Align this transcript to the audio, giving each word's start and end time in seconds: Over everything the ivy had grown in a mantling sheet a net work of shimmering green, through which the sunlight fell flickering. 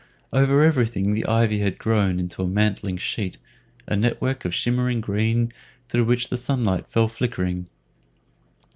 Over 0.33 0.63
everything 0.63 1.11
the 1.13 1.27
ivy 1.27 1.59
had 1.59 1.77
grown 1.77 2.17
in 2.19 2.27
a 2.39 2.43
mantling 2.43 2.97
sheet 2.97 3.37
a 3.85 3.95
net 3.95 4.19
work 4.19 4.45
of 4.45 4.51
shimmering 4.51 4.99
green, 4.99 5.53
through 5.89 6.05
which 6.05 6.29
the 6.29 6.39
sunlight 6.39 6.87
fell 6.89 7.07
flickering. 7.07 7.67